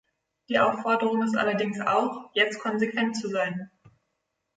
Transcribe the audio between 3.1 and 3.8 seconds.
zu sein.